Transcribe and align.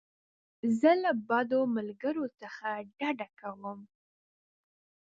زه 0.79 0.91
له 1.03 1.11
بدو 1.29 1.59
ملګرو 1.75 2.25
څخه 2.41 2.67
ډډه 2.99 3.27
کوم. 3.39 3.79